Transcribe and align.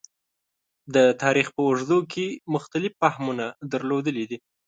د 0.95 0.95
تاریخ 1.21 1.47
په 1.55 1.61
اوږدو 1.67 1.99
کې 2.11 2.25
مختلف 2.53 2.93
فهمونه 3.01 3.45
درلودلي 3.71 4.25
دي. 4.29 4.37